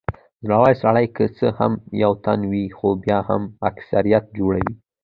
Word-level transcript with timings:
زړور 0.45 0.67
سړی 0.83 1.05
که 1.15 1.23
څه 1.37 1.47
هم 1.59 1.73
یو 2.03 2.11
تن 2.25 2.39
وي 2.51 2.65
خو 2.77 2.87
بیا 3.03 3.19
هم 3.29 3.41
اکثريت 3.69 4.25
جوړوي. 4.37 4.73